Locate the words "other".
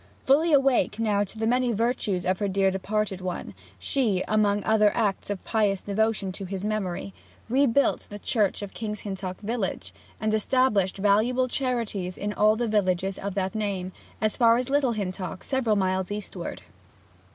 4.63-4.89